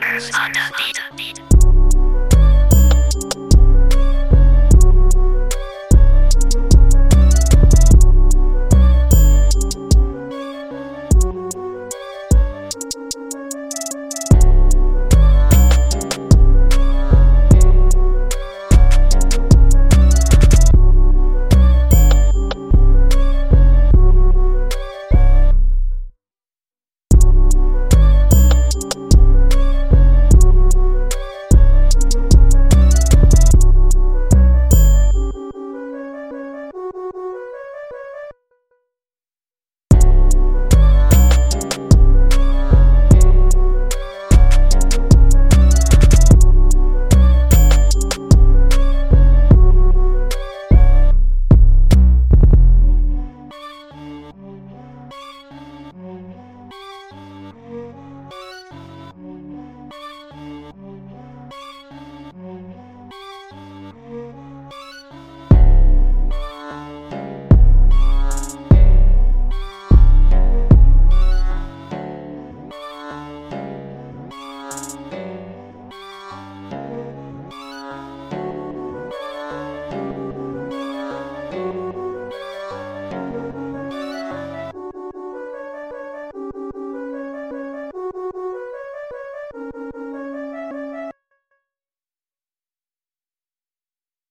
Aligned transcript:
Underneath. 0.00 1.42